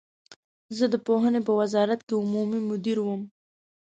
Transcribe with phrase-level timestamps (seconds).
[0.77, 3.21] زه د پوهنې په وزارت کې عمومي مدیر وم.